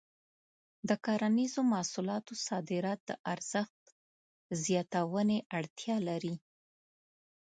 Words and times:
د 0.87 0.89
کرنیزو 1.05 1.61
محصولاتو 1.71 2.33
صادرات 2.47 2.99
د 3.09 3.11
ارزښت 3.33 3.81
زیاتونې 4.63 5.37
اړتیا 5.57 5.95
لري. 6.09 6.35